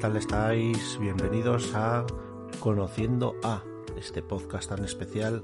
tal 0.00 0.16
estáis? 0.16 0.96
Bienvenidos 1.00 1.74
a 1.74 2.06
Conociendo 2.60 3.34
a, 3.42 3.64
este 3.98 4.22
podcast 4.22 4.68
tan 4.68 4.84
especial 4.84 5.42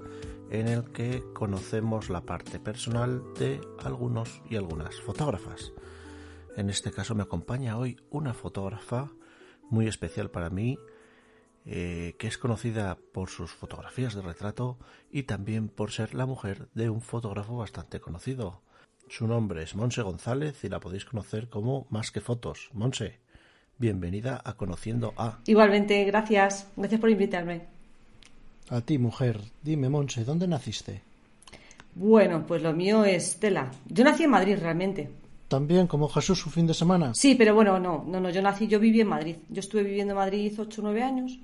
en 0.49 0.69
el 0.69 0.85
que 0.93 1.25
conocemos 1.35 2.09
la 2.09 2.21
parte 2.21 2.61
personal 2.61 3.25
de 3.35 3.61
algunos 3.81 4.41
y 4.49 4.55
algunas 4.55 5.01
fotógrafas. 5.01 5.73
En 6.57 6.71
este 6.71 6.93
caso 6.93 7.17
me 7.17 7.25
acompaña 7.25 7.77
hoy 7.77 7.99
una 8.11 8.33
fotógrafa 8.33 9.11
muy 9.71 9.89
especial 9.89 10.31
para 10.31 10.51
mí, 10.51 10.79
eh, 11.67 12.15
que 12.17 12.29
es 12.29 12.39
conocida 12.39 12.99
por 13.13 13.29
sus 13.29 13.51
fotografías 13.51 14.15
de 14.15 14.23
retrato 14.23 14.79
y 15.11 15.25
también 15.25 15.69
por 15.69 15.91
ser 15.91 16.15
la 16.15 16.27
mujer 16.27 16.69
de 16.75 16.91
un 16.91 17.01
fotógrafo 17.01 17.57
bastante 17.57 17.99
conocido. 17.99 18.63
Su 19.09 19.27
nombre 19.27 19.65
es 19.65 19.75
Monse 19.75 20.03
González 20.03 20.63
y 20.63 20.69
la 20.69 20.79
podéis 20.79 21.07
conocer 21.07 21.49
como 21.49 21.89
Más 21.91 22.13
que 22.13 22.21
Fotos. 22.21 22.71
Monse, 22.73 23.21
bienvenida 23.83 24.41
a 24.45 24.53
Conociendo 24.55 25.13
a. 25.17 25.41
Igualmente, 25.45 26.05
gracias. 26.05 26.69
Gracias 26.77 27.01
por 27.01 27.11
invitarme. 27.11 27.63
A 28.71 28.81
ti, 28.81 28.97
mujer. 28.97 29.41
Dime, 29.61 29.89
Monse, 29.89 30.25
¿dónde 30.25 30.47
naciste? 30.47 31.03
Bueno, 31.97 32.47
pues 32.47 32.63
lo 32.63 32.73
mío 32.73 33.05
es 33.05 33.41
tela. 33.41 33.73
Yo 33.87 34.05
nací 34.05 34.23
en 34.23 34.31
Madrid 34.31 34.57
realmente. 34.61 35.11
¿También 35.49 35.89
como 35.89 36.09
Jesús 36.09 36.39
su 36.39 36.49
fin 36.49 36.69
de 36.69 36.75
semana? 36.75 37.13
Sí, 37.13 37.35
pero 37.35 37.57
bueno, 37.57 37.81
no, 37.81 38.05
no, 38.07 38.21
no, 38.21 38.31
yo 38.31 38.41
nací, 38.41 38.69
yo 38.69 38.79
viví 38.79 39.01
en 39.01 39.09
Madrid. 39.09 39.37
Yo 39.49 39.59
estuve 39.59 39.83
viviendo 39.83 40.13
en 40.13 40.19
Madrid 40.19 40.55
8 40.57 40.81
o 40.81 40.85
9 40.85 41.03
años, 41.03 41.41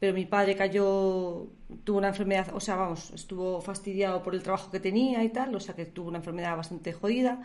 pero 0.00 0.14
mi 0.14 0.24
padre 0.24 0.56
cayó, 0.56 1.46
tuvo 1.84 1.98
una 1.98 2.08
enfermedad, 2.08 2.48
o 2.54 2.58
sea, 2.58 2.74
vamos, 2.76 3.10
estuvo 3.10 3.60
fastidiado 3.60 4.22
por 4.22 4.34
el 4.34 4.42
trabajo 4.42 4.70
que 4.70 4.80
tenía 4.80 5.22
y 5.22 5.28
tal, 5.28 5.54
o 5.54 5.60
sea 5.60 5.76
que 5.76 5.84
tuvo 5.84 6.08
una 6.08 6.18
enfermedad 6.18 6.56
bastante 6.56 6.94
jodida 6.94 7.42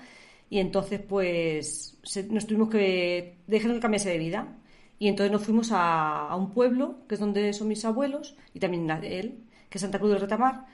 y 0.49 0.59
entonces 0.59 1.01
pues 1.01 1.97
nos 2.29 2.47
tuvimos 2.47 2.69
que, 2.69 3.37
dejar 3.47 3.73
que 3.73 3.79
cambiarse 3.79 4.09
de 4.09 4.17
vida 4.17 4.47
y 4.99 5.07
entonces 5.07 5.31
nos 5.31 5.43
fuimos 5.43 5.71
a, 5.71 6.29
a, 6.29 6.35
un 6.35 6.51
pueblo, 6.51 6.95
que 7.07 7.15
es 7.15 7.19
donde 7.19 7.53
son 7.53 7.67
mis 7.67 7.85
abuelos 7.85 8.35
y 8.53 8.59
también 8.59 8.89
él, 8.89 9.39
que 9.69 9.77
es 9.77 9.81
Santa 9.81 9.99
Cruz 9.99 10.11
del 10.11 10.21
Retamar, 10.21 10.65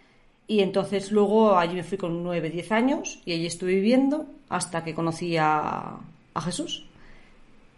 y 0.47 0.59
entonces 0.59 1.11
luego 1.11 1.57
allí 1.57 1.75
me 1.75 1.83
fui 1.83 1.97
con 1.97 2.23
9, 2.23 2.49
10 2.49 2.71
años 2.71 3.21
y 3.25 3.33
allí 3.33 3.45
estuve 3.45 3.75
viviendo 3.75 4.27
hasta 4.49 4.83
que 4.83 4.93
conocí 4.93 5.37
a, 5.37 5.97
a 6.33 6.41
Jesús. 6.41 6.85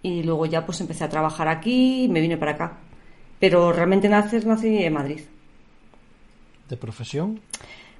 Y 0.01 0.23
luego 0.23 0.45
ya 0.45 0.65
pues 0.65 0.81
empecé 0.81 1.03
a 1.03 1.09
trabajar 1.09 1.47
aquí 1.47 2.03
y 2.03 2.09
me 2.09 2.21
vine 2.21 2.37
para 2.37 2.51
acá. 2.51 2.77
Pero 3.39 3.71
realmente 3.71 4.09
nací, 4.09 4.37
nací 4.45 4.83
en 4.83 4.93
Madrid. 4.93 5.21
¿De 6.69 6.77
profesión? 6.77 7.39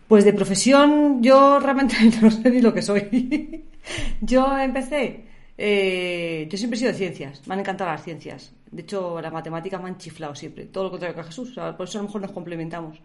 Pues 0.08 0.24
de 0.26 0.34
profesión 0.34 1.22
yo 1.22 1.59
realmente 1.59 1.96
no 2.22 2.32
sé 2.32 2.50
ni 2.50 2.62
lo 2.62 2.74
que 2.74 2.82
soy. 2.82 3.64
yo 4.22 4.58
empecé, 4.58 5.25
eh, 5.58 6.47
yo 6.50 6.58
siempre 6.58 6.78
he 6.78 6.80
sido 6.80 6.91
de 6.91 6.97
ciencias, 6.97 7.47
me 7.47 7.53
han 7.53 7.61
encantado 7.61 7.91
las 7.91 8.03
ciencias. 8.03 8.53
De 8.72 8.81
hecho, 8.81 9.22
las 9.22 9.31
matemáticas 9.31 9.81
me 9.81 9.89
han 9.89 9.97
chiflado 9.97 10.36
siempre, 10.36 10.66
todo 10.66 10.86
lo 10.86 10.91
contrario 10.91 11.16
que 11.16 11.22
a 11.22 11.25
Jesús, 11.25 11.53
por 11.78 11.88
eso 11.88 12.00
a 12.00 12.02
lo 12.02 12.08
mejor 12.08 12.22
nos 12.22 12.31
complementamos. 12.31 13.00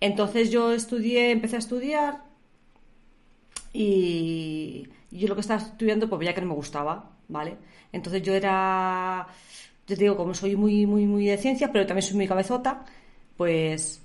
Entonces 0.00 0.50
yo 0.50 0.72
estudié, 0.72 1.30
empecé 1.30 1.56
a 1.56 1.60
estudiar 1.60 2.24
y, 3.72 4.88
yo 5.10 5.28
lo 5.28 5.34
que 5.34 5.40
estaba 5.42 5.60
estudiando 5.60 6.08
pues 6.08 6.24
ya 6.24 6.34
que 6.34 6.40
no 6.40 6.48
me 6.48 6.54
gustaba, 6.54 7.12
¿vale? 7.28 7.56
Entonces 7.92 8.22
yo 8.22 8.34
era, 8.34 9.26
yo 9.86 9.96
te 9.96 10.02
digo, 10.02 10.16
como 10.16 10.34
soy 10.34 10.56
muy, 10.56 10.86
muy, 10.86 11.06
muy 11.06 11.26
de 11.26 11.38
ciencias, 11.38 11.70
pero 11.72 11.86
también 11.86 12.02
soy 12.02 12.16
muy 12.16 12.28
cabezota, 12.28 12.84
pues 13.36 14.03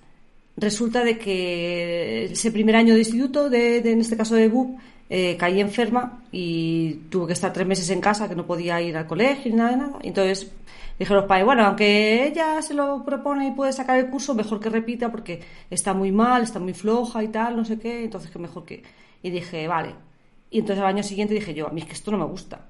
resulta 0.60 1.04
de 1.04 1.18
que 1.18 2.26
ese 2.26 2.52
primer 2.52 2.76
año 2.76 2.94
de 2.94 3.00
instituto, 3.00 3.50
de, 3.50 3.82
de 3.82 3.92
en 3.92 4.02
este 4.02 4.18
caso 4.18 4.36
de 4.36 4.48
BUP, 4.48 4.80
eh, 5.12 5.38
caí 5.38 5.60
enferma 5.60 6.22
y 6.32 6.94
tuve 7.10 7.28
que 7.28 7.34
estar 7.34 7.52
tres 7.52 7.66
meses 7.66 7.90
en 7.90 8.00
casa, 8.00 8.30
que 8.30 8.36
no 8.36 8.46
podía 8.46 8.80
ir 8.80 8.96
al 8.96 9.08
colegio 9.08 9.52
ni 9.52 9.58
nada 9.58 9.72
de 9.72 9.78
nada. 9.78 10.00
Entonces 10.04 10.52
dije 11.00 11.14
a 11.14 11.16
los 11.16 11.26
padres, 11.26 11.46
bueno, 11.46 11.66
aunque 11.66 12.28
ella 12.28 12.62
se 12.62 12.76
lo 12.76 13.04
propone 13.04 13.48
y 13.48 13.52
puede 13.52 13.74
sacar 13.74 13.98
el 13.98 14.10
curso, 14.10 14.36
mejor 14.36 14.60
que 14.60 14.70
repita 14.70 15.10
porque 15.10 15.42
está 15.70 15.94
muy 15.94 16.12
mal, 16.12 16.44
está 16.44 16.60
muy 16.60 16.74
floja 16.74 17.24
y 17.24 17.30
tal, 17.30 17.56
no 17.56 17.66
sé 17.66 17.80
qué, 17.80 18.04
entonces 18.04 18.30
que 18.30 18.38
mejor 18.38 18.66
que... 18.66 18.84
Y 19.24 19.32
dije, 19.32 19.68
vale. 19.68 19.96
Y 20.52 20.60
entonces 20.60 20.84
al 20.84 20.90
año 20.90 21.04
siguiente 21.04 21.34
dije 21.34 21.54
yo, 21.54 21.68
a 21.68 21.72
mí 21.72 21.82
es 21.82 21.88
que 21.88 21.94
esto 21.94 22.12
no 22.12 22.18
me 22.18 22.26
gusta. 22.26 22.68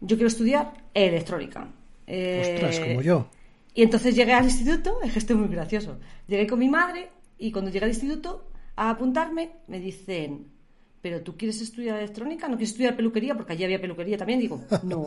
Yo 0.00 0.16
quiero 0.16 0.28
estudiar 0.28 0.72
electrónica. 0.94 1.66
Eh, 2.06 2.54
Ostras, 2.54 2.80
como 2.80 3.02
yo. 3.02 3.26
Y 3.74 3.82
entonces 3.82 4.14
llegué 4.14 4.32
al 4.32 4.44
instituto, 4.44 4.98
es 5.04 5.12
que 5.12 5.18
esto 5.18 5.32
es 5.32 5.38
muy 5.40 5.48
gracioso. 5.48 5.98
Llegué 6.28 6.46
con 6.46 6.58
mi 6.60 6.68
madre 6.68 7.08
y 7.40 7.50
cuando 7.50 7.70
llegué 7.70 7.84
al 7.84 7.90
instituto 7.90 8.50
a 8.76 8.90
apuntarme 8.90 9.50
me 9.66 9.80
dicen, 9.80 10.52
pero 11.00 11.22
tú 11.22 11.36
quieres 11.36 11.60
estudiar 11.60 11.98
electrónica, 11.98 12.46
no 12.46 12.56
quieres 12.56 12.70
estudiar 12.70 12.96
peluquería, 12.96 13.34
porque 13.34 13.54
allí 13.54 13.64
había 13.64 13.80
peluquería 13.80 14.18
también. 14.18 14.38
Digo, 14.38 14.62
no, 14.84 15.06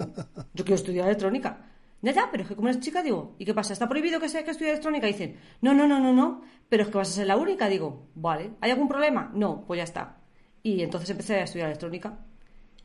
yo 0.53 0.66
quiero 0.66 0.75
estudiar 0.75 1.05
electrónica. 1.05 1.69
Ya, 2.01 2.11
ya, 2.11 2.29
pero 2.29 2.44
es 2.44 2.49
que 2.49 2.55
como 2.55 2.67
eres 2.67 2.81
chica, 2.81 3.01
digo, 3.01 3.35
¿y 3.39 3.45
qué 3.45 3.53
pasa? 3.53 3.71
¿Está 3.71 3.88
prohibido 3.88 4.19
que 4.19 4.27
sea 4.27 4.44
que 4.44 4.51
estudie 4.51 4.71
electrónica? 4.71 5.07
Dicen, 5.07 5.38
no, 5.61 5.73
no, 5.73 5.88
no, 5.88 5.99
no, 5.99 6.11
no, 6.11 6.41
pero 6.67 6.83
es 6.83 6.89
que 6.89 6.97
vas 6.97 7.09
a 7.09 7.13
ser 7.13 7.27
la 7.27 7.38
única. 7.38 7.69
Digo, 7.69 8.09
vale, 8.16 8.51
¿hay 8.59 8.71
algún 8.71 8.89
problema? 8.89 9.31
No, 9.33 9.63
pues 9.65 9.77
ya 9.77 9.83
está. 9.83 10.17
Y 10.63 10.81
entonces 10.81 11.09
empecé 11.11 11.35
a 11.35 11.44
estudiar 11.44 11.67
electrónica. 11.67 12.25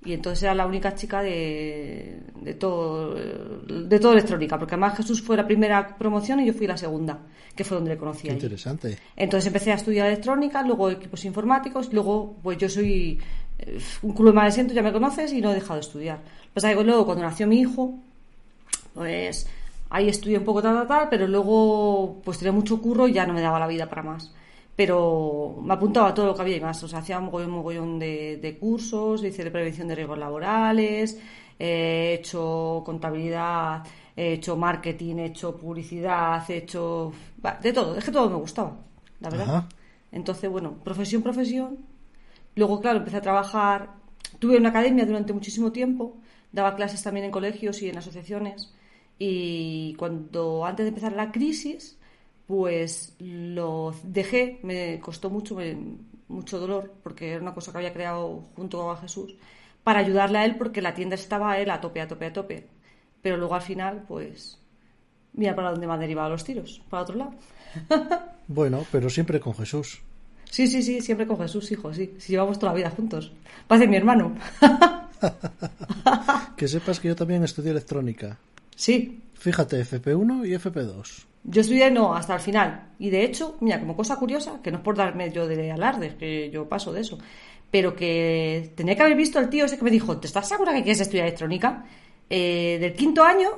Y 0.04 0.12
entonces 0.12 0.44
era 0.44 0.54
la 0.54 0.66
única 0.66 0.94
chica 0.94 1.22
de, 1.22 2.20
de 2.40 2.54
todo 2.54 3.14
de 3.14 3.98
todo 3.98 4.12
electrónica, 4.12 4.58
porque 4.58 4.74
además 4.74 4.96
Jesús 4.96 5.20
fue 5.20 5.36
la 5.36 5.44
primera 5.44 5.96
promoción 5.98 6.40
y 6.40 6.46
yo 6.46 6.54
fui 6.54 6.66
la 6.66 6.76
segunda, 6.76 7.18
que 7.54 7.64
fue 7.64 7.76
donde 7.76 7.90
le 7.90 7.98
conocí. 7.98 8.28
Qué 8.28 8.34
interesante. 8.34 8.98
Entonces 9.16 9.48
empecé 9.48 9.72
a 9.72 9.74
estudiar 9.74 10.06
electrónica, 10.06 10.62
luego 10.62 10.90
equipos 10.90 11.24
informáticos, 11.24 11.92
luego 11.92 12.36
pues 12.42 12.58
yo 12.58 12.68
soy 12.68 13.18
eh, 13.58 13.78
un 14.02 14.12
culo 14.12 14.30
de 14.30 14.36
malesiento, 14.36 14.72
ya 14.72 14.82
me 14.82 14.92
conoces, 14.92 15.32
y 15.32 15.40
no 15.40 15.50
he 15.50 15.54
dejado 15.54 15.74
de 15.74 15.80
estudiar. 15.80 16.20
Pasa 16.54 16.72
que 16.74 16.84
luego 16.84 17.04
cuando 17.04 17.24
nació 17.24 17.48
mi 17.48 17.60
hijo, 17.60 17.98
pues 18.94 19.48
ahí 19.90 20.08
estudié 20.08 20.38
un 20.38 20.44
poco 20.44 20.62
tal, 20.62 20.76
tal, 20.76 20.86
tal, 20.86 21.08
pero 21.10 21.26
luego 21.26 22.20
pues 22.24 22.38
tenía 22.38 22.52
mucho 22.52 22.80
curro 22.80 23.08
y 23.08 23.12
ya 23.12 23.26
no 23.26 23.34
me 23.34 23.40
daba 23.40 23.58
la 23.58 23.66
vida 23.66 23.88
para 23.88 24.04
más 24.04 24.32
pero 24.78 25.58
me 25.60 25.74
apuntaba 25.74 26.10
a 26.10 26.14
todo 26.14 26.26
lo 26.26 26.34
que 26.36 26.42
había 26.42 26.56
y 26.58 26.60
más. 26.60 26.80
O 26.84 26.86
sea, 26.86 27.00
hacía 27.00 27.18
un 27.18 27.24
mogollón, 27.24 27.50
mogollón 27.50 27.98
de, 27.98 28.36
de 28.36 28.56
cursos, 28.56 29.24
hice 29.24 29.42
de 29.42 29.50
prevención 29.50 29.88
de 29.88 29.96
riesgos 29.96 30.16
laborales, 30.16 31.20
he 31.58 32.14
hecho 32.20 32.84
contabilidad, 32.86 33.84
he 34.14 34.34
hecho 34.34 34.56
marketing, 34.56 35.16
he 35.16 35.24
hecho 35.26 35.56
publicidad, 35.56 36.48
he 36.48 36.58
hecho... 36.58 37.12
de 37.60 37.72
todo, 37.72 37.96
es 37.96 38.04
que 38.04 38.12
todo 38.12 38.30
me 38.30 38.36
gustaba, 38.36 38.76
la 39.18 39.30
verdad. 39.30 39.48
Ajá. 39.48 39.68
Entonces, 40.12 40.48
bueno, 40.48 40.74
profesión, 40.84 41.22
profesión. 41.22 41.78
Luego, 42.54 42.80
claro, 42.80 42.98
empecé 42.98 43.16
a 43.16 43.22
trabajar, 43.22 43.96
tuve 44.38 44.58
una 44.58 44.68
academia 44.68 45.04
durante 45.04 45.32
muchísimo 45.32 45.72
tiempo, 45.72 46.18
daba 46.52 46.76
clases 46.76 47.02
también 47.02 47.24
en 47.26 47.32
colegios 47.32 47.82
y 47.82 47.88
en 47.88 47.98
asociaciones. 47.98 48.72
Y 49.18 49.94
cuando, 49.98 50.64
antes 50.64 50.84
de 50.84 50.90
empezar 50.90 51.14
la 51.14 51.32
crisis, 51.32 51.97
pues 52.48 53.14
lo 53.18 53.94
dejé, 54.02 54.58
me 54.62 54.98
costó 55.00 55.28
mucho, 55.28 55.54
me, 55.54 55.76
mucho 56.28 56.58
dolor, 56.58 56.94
porque 57.02 57.32
era 57.32 57.42
una 57.42 57.52
cosa 57.52 57.70
que 57.70 57.76
había 57.76 57.92
creado 57.92 58.48
junto 58.56 58.90
a 58.90 58.96
Jesús, 58.96 59.36
para 59.84 60.00
ayudarle 60.00 60.38
a 60.38 60.46
él, 60.46 60.56
porque 60.56 60.80
la 60.80 60.94
tienda 60.94 61.14
estaba 61.14 61.52
a 61.52 61.60
él 61.60 61.70
a 61.70 61.78
tope, 61.82 62.00
a 62.00 62.08
tope, 62.08 62.24
a 62.24 62.32
tope. 62.32 62.66
Pero 63.20 63.36
luego 63.36 63.54
al 63.54 63.60
final, 63.60 64.06
pues, 64.08 64.58
mira 65.34 65.54
para 65.54 65.72
dónde 65.72 65.86
me 65.86 65.92
han 65.92 66.00
derivado 66.00 66.30
los 66.30 66.42
tiros, 66.42 66.80
para 66.88 67.02
otro 67.02 67.16
lado. 67.16 67.34
bueno, 68.48 68.86
pero 68.90 69.10
siempre 69.10 69.40
con 69.40 69.54
Jesús. 69.54 70.00
Sí, 70.50 70.66
sí, 70.68 70.82
sí, 70.82 71.02
siempre 71.02 71.26
con 71.26 71.36
Jesús, 71.36 71.70
hijo, 71.70 71.92
sí. 71.92 72.14
Si 72.16 72.32
llevamos 72.32 72.58
toda 72.58 72.72
la 72.72 72.78
vida 72.78 72.88
juntos. 72.88 73.30
Parece 73.66 73.86
mi 73.86 73.96
hermano. 73.96 74.34
que 76.56 76.66
sepas 76.66 76.98
que 76.98 77.08
yo 77.08 77.16
también 77.16 77.44
estudié 77.44 77.72
electrónica. 77.72 78.38
Sí. 78.74 79.20
Fíjate, 79.34 79.84
FP1 79.84 80.48
y 80.48 80.54
FP2. 80.54 81.27
Yo 81.50 81.62
estudié 81.62 81.90
no 81.90 82.14
hasta 82.14 82.34
el 82.34 82.40
final. 82.40 82.90
Y 82.98 83.10
de 83.10 83.24
hecho, 83.24 83.56
mira, 83.60 83.80
como 83.80 83.96
cosa 83.96 84.16
curiosa, 84.16 84.60
que 84.62 84.70
no 84.70 84.78
es 84.78 84.82
por 84.82 84.96
darme 84.96 85.30
yo 85.30 85.46
de 85.46 85.72
alarde, 85.72 86.16
que 86.16 86.50
yo 86.50 86.68
paso 86.68 86.92
de 86.92 87.00
eso, 87.00 87.18
pero 87.70 87.96
que 87.96 88.72
tenía 88.74 88.94
que 88.94 89.02
haber 89.02 89.16
visto 89.16 89.38
al 89.38 89.48
tío 89.48 89.64
ese 89.64 89.78
que 89.78 89.84
me 89.84 89.90
dijo, 89.90 90.18
¿te 90.18 90.26
estás 90.26 90.48
segura 90.48 90.74
que 90.74 90.82
quieres 90.82 91.00
estudiar 91.00 91.26
electrónica? 91.26 91.84
Eh, 92.28 92.76
del 92.80 92.92
quinto 92.92 93.22
año, 93.22 93.48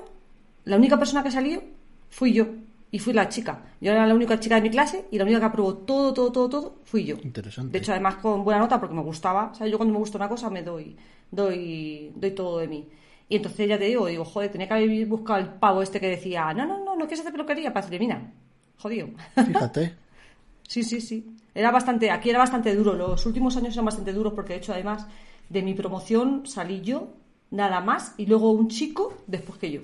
la 0.64 0.76
única 0.76 0.98
persona 0.98 1.22
que 1.22 1.31
salió 1.31 1.62
fui 2.08 2.32
yo. 2.32 2.46
Y 2.92 2.98
fui 2.98 3.12
la 3.12 3.28
chica. 3.28 3.62
Yo 3.81 3.92
era 3.92 4.04
la 4.04 4.14
única 4.14 4.40
chica 4.40 4.56
de 4.56 4.62
mi 4.62 4.70
clase 4.70 5.06
y 5.12 5.19
la 5.19 5.22
única 5.22 5.38
que 5.38 5.46
aprobó 5.46 5.76
todo, 5.76 6.12
todo, 6.12 6.32
todo, 6.32 6.48
todo 6.48 6.76
fui 6.84 7.04
yo. 7.04 7.16
Interesante. 7.22 7.72
De 7.72 7.78
hecho, 7.78 7.92
además 7.92 8.16
con 8.16 8.42
buena 8.42 8.60
nota 8.60 8.81
porque 8.81 8.94
me 8.94 9.02
gustaba. 9.02 9.50
O 9.52 9.54
sea, 9.54 9.69
yo 9.69 9.76
cuando 9.76 9.92
me 9.92 10.00
gusta 10.00 10.19
una 10.19 10.28
cosa 10.28 10.50
me 10.50 10.62
doy, 10.62 10.96
doy, 11.31 12.12
doy 12.16 12.31
todo 12.32 12.58
de 12.58 12.66
mí. 12.66 12.88
Y 13.28 13.37
entonces 13.37 13.69
ya 13.69 13.78
te 13.78 13.84
digo, 13.84 14.06
digo, 14.06 14.25
joder, 14.25 14.50
tenía 14.50 14.66
que 14.66 14.75
haber 14.75 15.06
buscado 15.06 15.38
el 15.38 15.46
pavo 15.50 15.82
este 15.82 16.00
que 16.00 16.08
decía, 16.08 16.52
no, 16.52 16.66
no, 16.66 16.84
no, 16.84 16.89
no 17.00 17.06
quieres 17.06 17.20
hacer 17.20 17.32
peluquería, 17.32 17.70
decirle, 17.70 17.99
mira, 17.99 18.32
jodido. 18.79 19.08
Fíjate. 19.35 19.94
sí, 20.69 20.85
sí, 20.85 21.00
sí. 21.00 21.37
Era 21.55 21.70
bastante, 21.70 22.11
aquí 22.11 22.31
era 22.31 22.38
bastante 22.38 22.75
duro. 22.75 22.94
Los 22.94 23.26
últimos 23.26 23.56
años 23.56 23.75
eran 23.75 23.87
bastante 23.87 24.12
duros 24.12 24.32
porque 24.35 24.52
de 24.52 24.58
hecho, 24.61 24.73
además, 24.73 25.06
de 25.49 25.62
mi 25.62 25.75
promoción 25.75 26.47
salí 26.47 26.81
yo, 26.81 27.08
nada 27.50 27.81
más, 27.81 28.14
y 28.17 28.26
luego 28.26 28.52
un 28.52 28.69
chico 28.69 29.23
después 29.26 29.58
que 29.58 29.70
yo, 29.73 29.81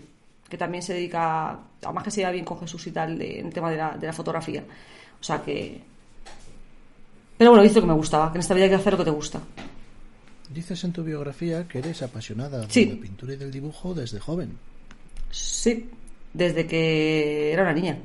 que 0.49 0.57
también 0.57 0.83
se 0.83 0.95
dedica, 0.95 1.59
además 1.83 2.05
que 2.05 2.11
se 2.11 2.21
lleva 2.21 2.31
bien 2.31 2.45
con 2.45 2.61
Jesús 2.61 2.87
y 2.87 2.93
tal, 2.93 3.19
de, 3.19 3.41
en 3.41 3.47
el 3.47 3.53
tema 3.53 3.71
de 3.71 3.77
la, 3.77 3.97
de 3.97 4.07
la 4.07 4.13
fotografía. 4.13 4.65
O 5.21 5.25
sea 5.25 5.43
que. 5.43 5.81
Pero 7.37 7.51
bueno, 7.51 7.65
hice 7.65 7.77
lo 7.77 7.81
que 7.83 7.89
me 7.89 7.95
gustaba, 7.95 8.31
que 8.31 8.39
en 8.39 8.41
esta 8.41 8.55
vida 8.55 8.65
hay 8.65 8.71
que 8.71 8.77
hacer 8.77 8.93
lo 8.93 8.99
que 8.99 9.05
te 9.05 9.11
gusta. 9.11 9.41
Dices 10.49 10.85
en 10.85 10.93
tu 10.93 11.03
biografía 11.03 11.67
que 11.67 11.79
eres 11.81 12.03
apasionada 12.03 12.71
sí. 12.71 12.85
de 12.85 12.95
la 12.95 13.01
pintura 13.01 13.35
y 13.35 13.37
del 13.37 13.51
dibujo 13.51 13.93
desde 13.93 14.21
joven. 14.21 14.57
Sí. 15.31 15.91
Desde 16.33 16.67
que 16.67 17.53
era 17.53 17.63
una 17.63 17.73
niña. 17.73 17.99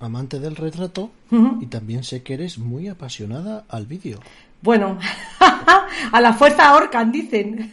Amante 0.00 0.40
del 0.40 0.56
retrato 0.56 1.10
y 1.60 1.66
también 1.66 2.04
sé 2.04 2.22
que 2.22 2.34
eres 2.34 2.58
muy 2.58 2.88
apasionada 2.88 3.64
al 3.68 3.86
vídeo. 3.86 4.20
Bueno, 4.62 4.98
a 6.12 6.20
la 6.20 6.32
fuerza 6.32 6.68
ahorcan, 6.68 7.12
dicen. 7.12 7.72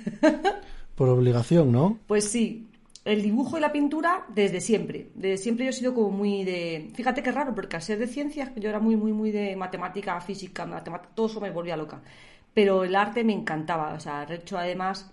Por 0.96 1.10
obligación, 1.10 1.72
¿no? 1.72 2.00
Pues 2.08 2.30
sí, 2.30 2.68
el 3.08 3.22
dibujo 3.22 3.58
y 3.58 3.62
la 3.62 3.72
pintura 3.72 4.26
desde 4.28 4.60
siempre. 4.60 5.10
Desde 5.16 5.38
siempre 5.38 5.66
yo 5.66 5.70
he 5.70 5.74
sido 5.74 5.94
como 5.94 6.12
muy 6.12 6.44
de... 6.44 6.92
Fíjate 6.94 7.24
qué 7.24 7.32
raro, 7.32 7.56
porque 7.56 7.78
al 7.78 7.82
ser 7.82 8.00
de 8.00 8.08
ciencias, 8.08 8.52
yo 8.58 8.70
era 8.70 8.82
muy, 8.82 8.98
muy, 8.98 9.14
muy 9.14 9.32
de 9.32 9.56
matemática, 9.56 10.20
física, 10.20 10.66
matemática, 10.66 11.12
todo 11.16 11.28
eso 11.28 11.40
me 11.40 11.52
volvía 11.52 11.78
loca. 11.78 12.02
Pero 12.54 12.84
el 12.84 12.96
arte 12.96 13.24
me 13.24 13.32
encantaba. 13.32 13.94
O 13.94 14.00
sea, 14.00 14.26
de 14.26 14.36
hecho, 14.36 14.58
además, 14.58 15.10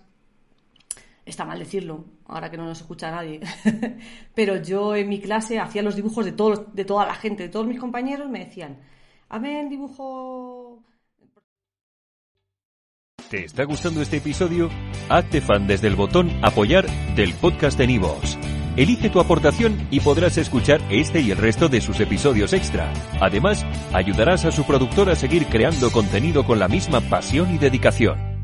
está 1.25 1.43
mal 1.43 1.59
decirlo, 1.59 2.05
ahora 2.27 2.49
que 2.49 2.57
no 2.57 2.65
nos 2.65 2.79
escucha 2.79 3.11
nadie. 3.11 3.41
Pero 4.35 4.61
yo 4.61 4.95
en 4.95 5.09
mi 5.09 5.19
clase 5.19 5.59
hacía 5.59 5.81
los 5.81 5.95
dibujos 5.95 6.25
de, 6.25 6.31
todos, 6.31 6.73
de 6.73 6.85
toda 6.85 7.05
la 7.05 7.15
gente, 7.15 7.43
de 7.43 7.49
todos 7.49 7.67
mis 7.67 7.79
compañeros, 7.79 8.29
me 8.29 8.45
decían, 8.45 8.79
hazme 9.29 9.61
el 9.61 9.69
dibujo... 9.69 10.83
¿Te 13.29 13.43
está 13.43 13.63
gustando 13.63 14.03
este 14.03 14.17
episodio? 14.17 14.69
Hazte 15.09 15.41
fan 15.41 15.65
desde 15.65 15.87
el 15.87 15.95
botón 15.95 16.29
Apoyar 16.43 16.85
del 17.15 17.33
podcast 17.33 17.77
de 17.77 17.87
Nivos. 17.87 18.37
Elige 18.77 19.09
tu 19.09 19.19
aportación 19.19 19.87
y 19.89 20.01
podrás 20.01 20.37
escuchar 20.37 20.81
este 20.91 21.21
y 21.21 21.31
el 21.31 21.37
resto 21.37 21.67
de 21.67 21.81
sus 21.81 21.99
episodios 22.01 22.53
extra. 22.53 22.93
Además, 23.19 23.65
ayudarás 23.93 24.45
a 24.45 24.51
su 24.51 24.63
productor 24.65 25.09
a 25.09 25.15
seguir 25.15 25.47
creando 25.47 25.91
contenido 25.91 26.45
con 26.45 26.59
la 26.59 26.67
misma 26.67 27.01
pasión 27.01 27.55
y 27.55 27.57
dedicación. 27.57 28.34